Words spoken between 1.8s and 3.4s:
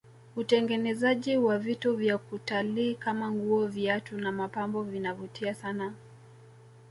vya kutalii Kama